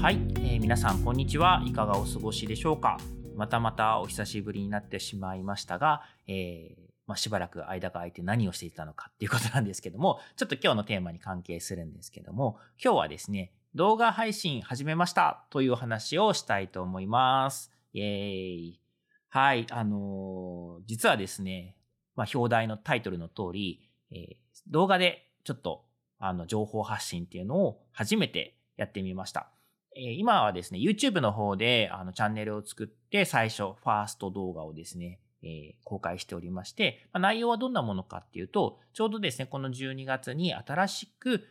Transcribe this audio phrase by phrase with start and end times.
[0.00, 1.60] はい、えー、皆さんこんにちは。
[1.66, 2.98] いかがお過ごしでしょうか？
[3.34, 17.72] またまたお久しぶりになってしまいましたが、えー、まあ、しばらく間が空いて何をしていたのかっていうことなんですけども、 ちょっと今日のテーマに関係するんですけども、今日はですね、動画配信始めましたというお話をしたいと思います。
[17.92, 18.06] イェー
[18.54, 18.80] イ。
[19.30, 21.76] はい、あのー、実はですね、
[22.14, 24.36] まあ、表題のタイトルの通り、えー、
[24.68, 25.84] 動画でちょっと
[26.20, 29.50] あの情報発信っていうのを初めてやってみました。
[29.96, 41.44] え今はですね、YouTube の方であのチャンネルを作って最初、ファースト動画をですね、え公開しておりまして、ま、内容はどんなものかっていうと、ちょうどですね、この12月に新しく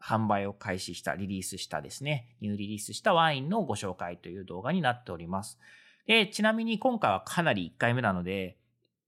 [0.00, 5.58] 販売を開始した、リリースしたですね、ニューリリースしたワインのご紹介という動画になっております。
[6.06, 8.56] で、ちなみに今回はかなり1回目なので、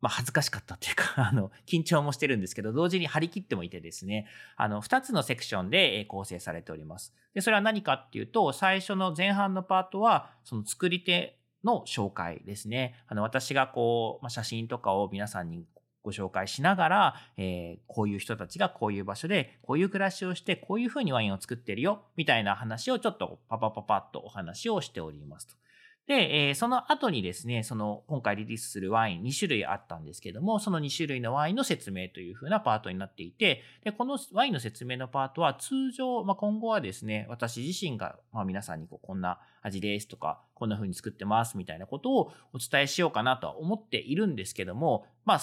[0.05, 7.14] まあ、恥ずかしかったっていうか、 あの、緊張もしてるんですけど、同時に張り切ってもいてですね、あの、2つのセクションで構成されております。
[7.33, 13.02] で、それは何かっていうと、最初の前半のパートは、その作り手の紹介ですね。
[13.08, 15.64] あの、私がこう、まあ、写真とかを皆さんに
[16.02, 25.63] ご紹介しながら、えー、こういう人たちがこういう場所で、こういう暮らしをして、こういうふうにワインを作ってるよ、みたいな話をちょっとパパパパッとお話をしておりますと。
[26.06, 45.41] で、えー、その後にですね、その今回リリースするワイン2種類あったんですけども、その2種類のワインの説明という風なパートになっていて、で、このワインの説明のパートは通常、まあ、今後はですね、私自身が、まあ、皆さんにこうこんな味ですとか、こんな風に作ってますみたいなことをお伝えしようかなとは思っているんですけども、まあ、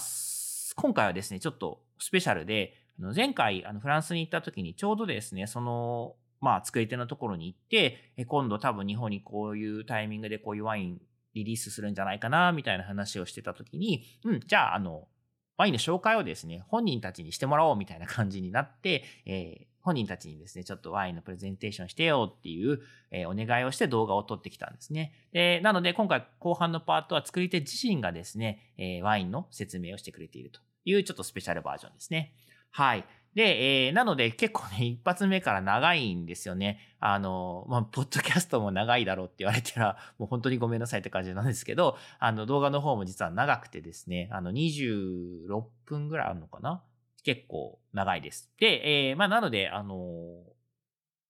[0.75, 2.75] 今回はですね、ちょっとスペシャルで、
[3.15, 11.01] 前回あのフランスに行った時にちょうどですね、そのまあ、作り手のところに行って、今度多分日本にこういうタイミングでこういうワイン
[11.33, 15.07] リリースするんじゃないかな、みたいな話をしてた時に、うん、じゃあ、あの、
[15.57, 22.81] ワインの紹介をですね、本人たちにしてもらおうみたいな感じになって、えー、本人たちにですね、ちょっとワインのプレゼンテーションしてよっていう、
[23.11, 25.13] えー、お願いをして動画を撮ってきたんですね。
[25.33, 32.33] で、なので今回後半のパートは作り手自身がですね、えー、ワインの説明をしてくれているというちょっとスペシャルバージョンですね。
[32.71, 33.05] はい。
[33.33, 36.95] で、えー、なので結構ね、 一発目から長いんですよね。
[36.99, 46.83] あの、まあ、ポッドキャストも長いだろうって言われたら、 もう本当にごめんなさいって感じなんですけど、あの、動画の方も実は長くてですね、あの、26分ぐらいあるのかな？
[47.23, 48.51] 結構長いです。
[48.59, 50.51] で、えー、まあ、なので、あのー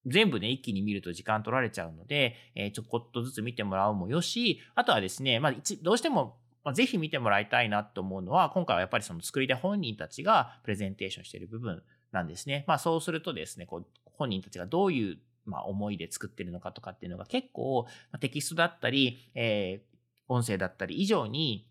[0.08, 12.66] 全部ね、一気に見ると時間取られちゃうので、えー、ちょこっとずつ見てもらうもよし、あとはですね、まあ、どうしてもまあ、ぜひ見てもらいたいなと思うのは、今回はやっぱりその作り手本人たちがプレゼンテーションしている部分なんですね。
[12.68, 21.68] まあそうするとですね、こう本人たちがどういうまあ思いで作ってるのかとかっていうのが結構まあテキストだったり、えー、音声だったり以上に、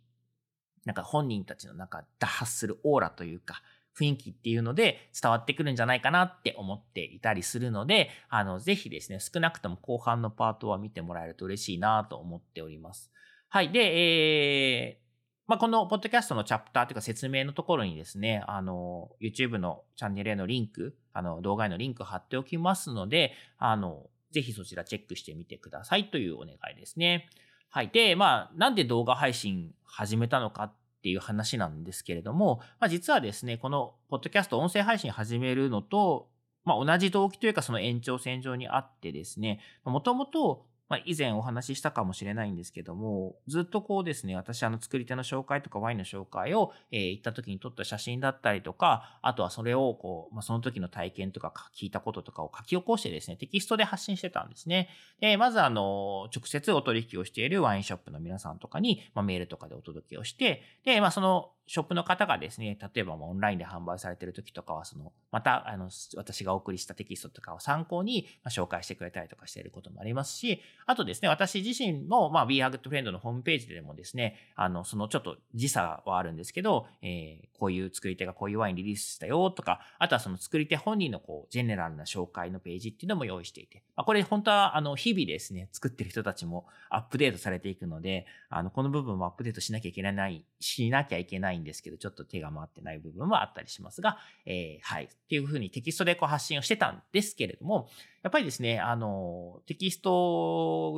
[0.84, 3.62] なんか本人たちの中打発するオーラというか、
[3.98, 13.10] 雰囲気っていうので伝わってくるんじゃないかなって思っていたりするので、あの、ぜひですね、少なくとも後半のパートは見てもらえると嬉しいなと思っております。
[13.52, 13.72] はい。
[13.72, 15.04] で、えー、
[15.48, 27.28] まあ、このポッドキャストのチャプターというか説明のところにですね、あの、YouTube のチャンネルへのリンク、あの、動画へのリンク貼っておきますので、あの、ぜひそちらチェックしてみてくださいというお願いですね。
[27.70, 27.88] はい。
[27.88, 30.72] で、まあ、なんで動画配信始めたのかっ
[31.02, 36.28] ていう話なんですけれども、まあ、実はですね、このポッドキャスト音声配信始めるのと、
[36.64, 54.88] まあ、同じ動機というかその延長線上にあってですね、もともとまあ、以前お話ししたかもしれないんですけども、ずっとこうですね、私あの作り手の紹介とかワインの紹介を、えー、行った時に撮った写真だったりとか、あとはそれをこう、まあ、その時の体験とか聞いたこととかを書き起こしてですね、テキストで発信してたんですね。
[55.20, 95.04] で、まずあの、直接お取引をしているワインショップの皆さんとかに、まあ、メールとかでお届けをして、で、まあそのショップの方がですね、例えばオンラインで販売されている時とかは、その、また、あの、私がお送りしたテキストとかを参考に、ま紹介してくれたりとかしていることもありますし、あとですね、私自身も、まあ、Be a Good Friend のホームページでもですね、あの、そのちょっと時差はあるんですけど、えー、こういう作り手がこういうワインリリースしたよとか、あとはその作り手本人のこう、ジェネラルな紹介のページっていうのも用意していて、まあ、これ本当は、あの、日々ですね、作ってる人たちもアップデートされていくので、あの、この部分もアップデートしなきゃいけない、しなきゃいけないんですけど、ちょっと手が回ってない部分はあったりしますが、えー、はい。
[95.04, 97.88] っていうふうにテキストでこう発信をしてたんですけれども、
[98.22, 100.10] やっぱりですね、あの、テキスト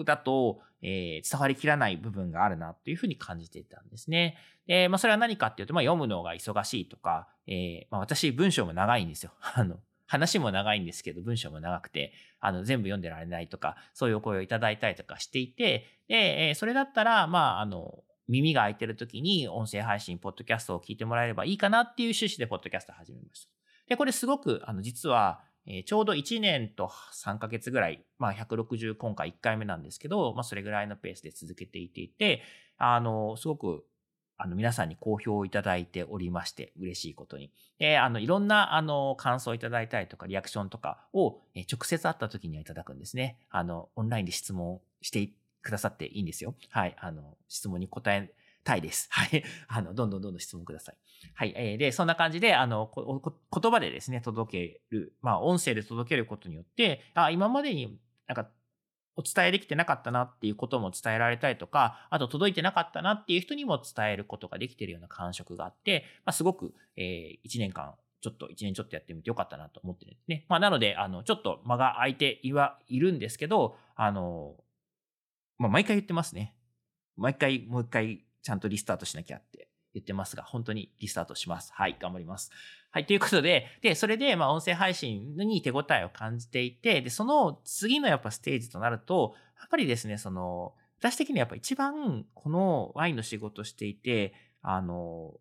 [0.04, 4.36] だと、えー、伝わりきらない部分があるなというふうに感じていたんですね。
[4.66, 9.32] で、まあ、それは何かっていうと、まあ、読むのが忙しいとか、えー、まあ、私、文章も長いんですよ。
[9.54, 23.50] あの、話も長いんですけど、文章も長くて、あの、全部読んでられないとか、そういうお声をいただいたりとかしていて、で、えそれだったら、まあ、あの、耳が開いてる時に音声配信、ポッドキャストを聞いてもらえればいいかなっていう趣旨でポッドキャスト始めました。
[23.88, 26.90] で、これすごく、あの、実は、えー、ちょうど1年と
[27.24, 32.42] 3ヶ月ぐらい、まあ160今回1回目なんですけど、まあそれぐらいのペースで続けていていて、
[32.78, 33.84] あの、すごく、
[34.38, 37.52] あの、皆さんに好評をいただいておりまして、嬉しいことに。
[37.78, 43.38] で、あの、いろんな、あの、感想をいただいたりとか、リアクションとかを、直接会った時にはいただくんですね。
[43.50, 45.30] あの、オンラインで質問して
[45.62, 46.56] くださっていいんですよ。
[46.70, 46.96] はい。
[46.98, 48.32] あの、質問に答え
[48.64, 49.08] たいです。
[49.10, 49.44] はい。
[49.68, 50.96] あの、どんどんどんどん質問ください。
[51.34, 51.52] はい。
[51.56, 58.50] えー、で、そんな感じで、あの、言葉でですね、届ける、まあ、音声で届けることによって、あ、今までになんか、
[59.14, 70.46] お伝えできてなかったなっていうことも伝えられたりとか、あと届いてなかったなっていう人にも伝えることができてるような感触があって、まあ、すごく、えー、1年間、ちょっと1年ちょっとやってみてよかったなと思ってるんですね。
[70.48, 74.54] まあ、なので、あの、ちょっと間が空いていはいるんですけど、あの、
[75.58, 76.54] まあ、毎回言ってますね。
[77.16, 81.72] 毎回、もう一回ちゃんとリスタートしなきゃって言ってますが、本当にリスタートします。
[81.72, 82.50] はい、頑張ります。
[82.90, 95.34] はい、ということで、で、それで、まあ、音声配信に手応えを感じていて、で、その次のやっぱステージとなると、やっぱりですね、その、私的にはやっぱ一番このワインの仕事していて、あの、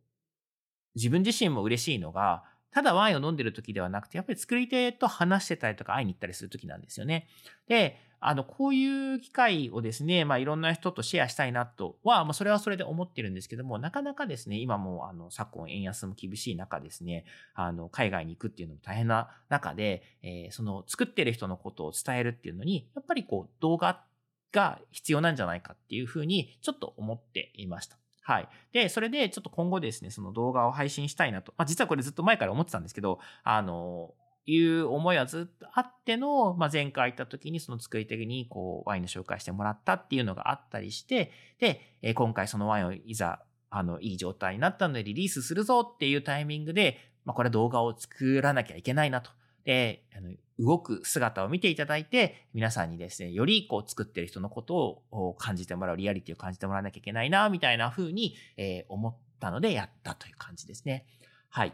[0.96, 7.28] 自分自身も嬉しいのが、ただワインを飲んでる時ではなくて、やっぱり作り手と話してたりとか会いに行ったりする時なんですよね。
[7.68, 17.26] で、あの、こういう機会をですね、まあ、いろんな人とシェアしたいなとは、まあ、それはそれで思ってるんですけども、なかなかですね、今も、あの、昨今円安も厳しい中ですね、
[17.56, 24.04] あの、海外に行くっていうのも大変な中で、えー、その、作ってる人のことを伝えるっていうのに、やっぱりこう、動画
[24.52, 27.98] が必要なんじゃないかっていうふうに、ちょっと思っていました。
[28.22, 28.50] はい。
[28.72, 31.54] で、それでちょっと今後ですね、その動画を配信したいなと。
[31.58, 34.14] まあ、実はこれずっと前から思ってたんですけど、あの、
[34.46, 49.32] いう思いはずっとあっての、まあ、前回行った時にその作り手にこうワインの紹介してもらったっていうのがあったりして、で、え今回そのワインをいざ、あの、いい状態になったのでリリースするぞっていうタイミングで、まあ、これ動画を作らなきゃいけないなと。
[49.64, 61.06] で、あの動く姿を見ていただいて、皆さんにですね、よりこう作ってる人のことを感じてもらう、リアリティを感じてもらわなきゃいけないな、みたいな風に、えー、思ったのでやったという感じですね。
[61.50, 61.74] はい。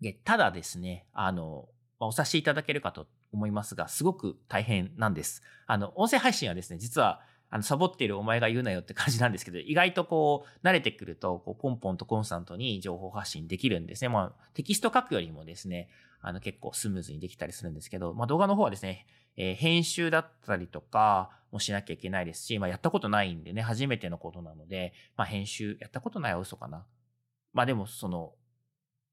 [0.00, 5.42] で、ただですね、あの、まあ、お察しいただけるかと思いますが、すごく大変なんです。
[5.66, 7.20] あの、音声配信はですね、実は、
[7.50, 14.08] あの、サボっているお前が言うなよって感じなんですけど、意外とこう、慣れてくると、こう、ポンポンとコンスタントに情報発信できるんですね。
[14.08, 15.88] まあ、テキスト書くよりもですね、
[16.20, 19.06] あの、結構スムーズにできたりするんですけど、まあ、動画の方はですね、
[19.36, 26.84] えー、編集だったりとかもしなきゃいけないですし、まあ、やったことないんでね、初めてのことなので、まあ、編集、やったことないは嘘かな。
[27.52, 28.34] まあ、でも、その、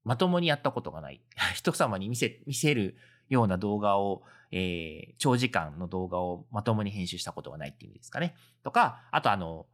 [0.04, 1.22] まともにやったことがない。
[1.54, 2.96] 人様に見せ、見せる
[3.28, 8.34] ような動画を、えー、長時間の動画をまともに編集したことがないっていう意味ですかね。
[8.62, 9.66] とか、あとあの、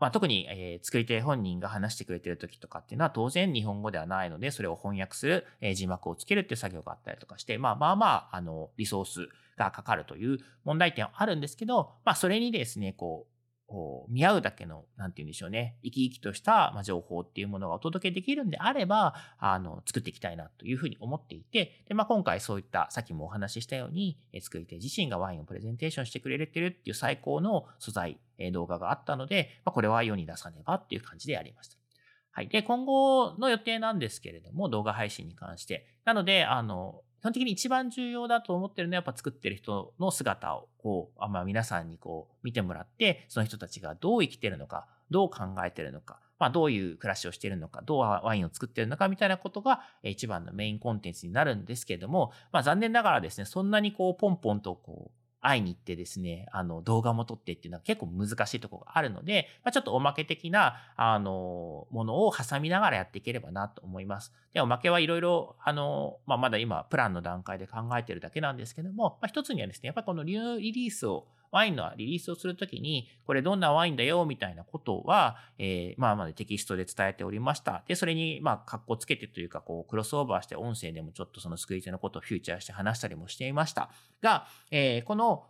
[0.00, 13.33] まあ、特に、えー、作り手本人が話してくれてる時とかっていうのは当然日本語ではないので、それを翻訳する、えー、字幕をつけるっていう作業があったりとかして、まあまあまあ、あの、リソースがかかるという問題点はあるんですけど、まあそれにですね、こう、
[14.08, 28.18] 見合うだけの、なんて言うんでしょうね、生き生きとした、情報っていうものがお届けできるんであれば、あの、作っていきたいなというふうに思っていて、で、まあ、今回そういった、さっきもお話ししたように、作り手自身がワインをプレゼンテーションしてくれてるっていう最高の素材、
[28.52, 31.76] 動画があったので、まあ、これは世に出さねばっていう感じでやりました。
[32.32, 32.48] はい。
[32.48, 35.86] で、今後の予定なんですけれども、動画配信に関して。
[36.04, 64.32] なので、あの、基本的に一番重要だと思ってるのはやっぱ作ってる人の姿をこう、まあ、皆さんにこう見てもらって、その人たちがどう生きてるのか、どう考えてるのか、まあ、どういう暮らしをしてるのか、どうワインを作ってるのかみたいなことが一番のメインコンテンツになるんですけれども、まあ、残念ながらですね、そんなにこうポンポンとこう会いに行ってですね、あの、動画も撮ってっていうのは結構難しいところがあるので、まあ、ちょっとおまけ的な、あの、ものを挟みながらやっていければなと思います。
[64.54, 77.84] で、おまけはいろいろ、あの、まあ、まだ今、プランの段階で考えてるだけなんですけども、まあ、一つにはですね、やっぱりこのニューリリースをワインのリリースをするときに、これどんなワインだよ、みたいなことは、えー、まあまあテキストで伝えておりました。
[77.86, 83.88] で、それに、まあ、格好つけてというか、こう、クロスオーバーして音声でもちょっとその作り手のことをフューチャーして話したりもしていました。
[84.20, 85.46] が、えー、この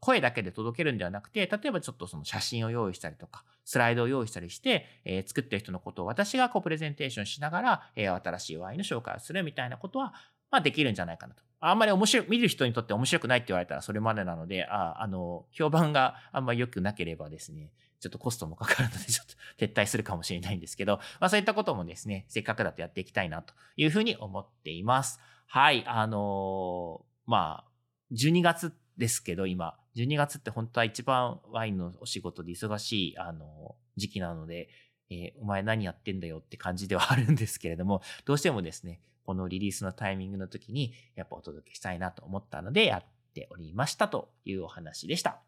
[0.00, 10.14] 声だけで届けるんではなくて、例えばちょっとその写真を用意したりとか、スライドを用意したりして、えー、作ってる人のことを私がこうプレゼンテーションしながら、えー、新しいワインの紹介をするみたいなことは、
[10.50, 11.42] まあできるんじゃないかなと。
[11.70, 25.20] あんまり面白い、見る人にとって面白くないって言われたらそれまでなので、ああの、評判があんまり良くなければですね、ちょっとコストもかかるので、ちょっと撤退するかもしれないんですけど、まあそういったこともですね、せっかくだとやっていきたいなというふうに思っています。
[25.46, 27.70] はい、あのー、まあ、
[28.12, 34.68] 12月ですけど、今、12月って本当は一番ワインのお仕事で忙しい、あの、時期なので、
[35.10, 45.40] えー、お前何やってんだよって感じではあるんですけれども、 どうしてもですね、このリリースのタイミングの時に、やっぱお届けしたいなと思ったので、やっておりましたというお話でした。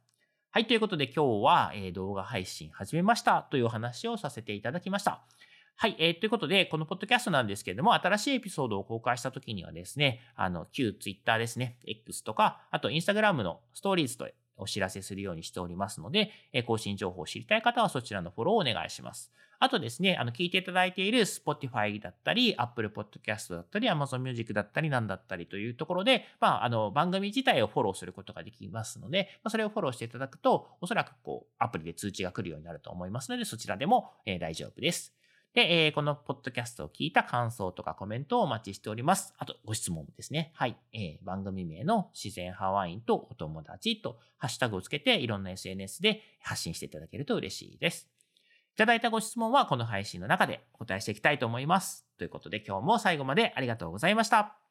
[0.51, 5.23] はい、ということで今日は、えー、動画配信始めましたというお話をさせていただきました。
[5.79, 19.33] はい、えー、ということで、このポッドキャストなんですけれども、新しいエピソードを公開した時にはですね、あの、旧 Twitter ですね、X とか、あと Instagram のストーリーズとお知らせするようにしておりますので、え更新情報を知りたい方はそちらのフォローをお願いします。
[19.59, 35.15] あとですね、あの、聞いていただいている Spotify だったり、Apple Podcast だったり、Amazon Music だったり、なんだったりというところで、まあ、あの、番組自体をフォローすることができますので、ま、それをフォローしていただくと、おそらくこう、アプリで通知が来るようになると思いますので、そちらでも、え、大丈夫です。
[35.57, 39.33] で、えー、このポッドキャストを聞いた感想とかコメントをお待ちしております。
[39.39, 40.53] あと、ご質問ですね。
[40.55, 40.77] はい。
[40.93, 48.07] えー、番組名の自然ハワインとお友達とハッシュタグをつけていろんな SNS で発信していただけると嬉しいです。
[48.75, 52.05] いただいたご質問はこの配信の中でお答えしていきたいと思います。
[52.19, 54.66] ということで今日も最後までありがとうございました。